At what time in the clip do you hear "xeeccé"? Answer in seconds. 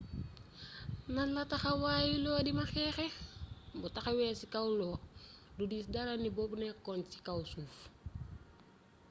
2.73-3.07